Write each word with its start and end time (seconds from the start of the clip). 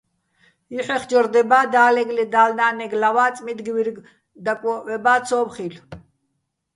ჲუჰ̦ეხჯორ 0.73 1.25
დება́, 1.33 1.63
და́ლეგო̆, 1.73 2.15
ლე 2.17 2.25
დალნა́ნეგო̆ 2.33 2.99
ლავა́, 3.01 3.29
წმიდგივუ́ჲრგ 3.35 3.97
დაკვო́ჸვება́, 4.45 5.19
ცო́მ 5.27 5.47
ხილ'ო̆. 5.53 5.81